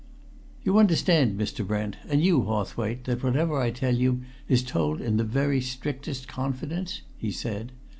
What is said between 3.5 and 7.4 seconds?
I tell you is told in the very strictest confidence?" he